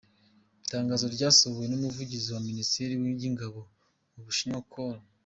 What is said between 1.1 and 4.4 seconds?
ryasohowe n’umuvugizi wa Minisiteri y’ingabo w’u